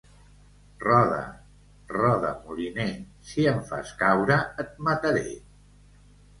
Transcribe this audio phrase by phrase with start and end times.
[0.85, 1.19] Roda,
[1.97, 2.87] roda, moliner.
[3.33, 5.27] Si em fas caure, et mataré.